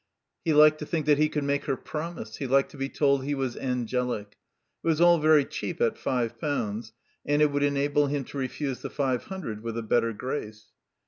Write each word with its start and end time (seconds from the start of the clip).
He 0.43 0.51
liked 0.51 0.79
to 0.79 0.85
think 0.87 1.05
that 1.05 1.19
he 1.19 1.29
could 1.29 1.43
make 1.43 1.65
her 1.65 1.77
promise. 1.77 2.37
He 2.37 2.47
liked 2.47 2.71
to 2.71 2.77
be 2.77 2.89
told 2.89 3.23
he 3.23 3.35
was 3.35 3.55
angelic. 3.55 4.35
It 4.83 4.87
was 4.87 4.99
all 4.99 5.19
very 5.19 5.45
cheap 5.45 5.79
at 5.79 5.95
five 5.95 6.39
pounds, 6.41 6.91
and 7.23 7.39
it 7.39 7.51
would 7.51 7.61
enable 7.61 8.07
him 8.07 8.23
to 8.23 8.39
refuse 8.39 8.81
the 8.81 8.89
five 8.89 9.25
hundred 9.25 9.61
with 9.61 9.77
a 9.77 9.83
better 9.83 10.11
grace. 10.11 10.71